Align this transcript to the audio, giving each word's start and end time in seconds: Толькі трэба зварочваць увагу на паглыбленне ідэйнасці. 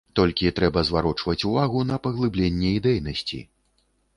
Толькі 0.19 0.51
трэба 0.59 0.81
зварочваць 0.87 1.45
увагу 1.49 1.83
на 1.91 1.99
паглыбленне 2.07 2.73
ідэйнасці. 2.79 3.39